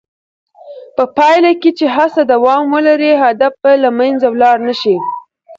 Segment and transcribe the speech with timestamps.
[0.95, 4.95] په پایله کې چې هڅه دوام ولري، هدف به له منځه ولاړ نه شي.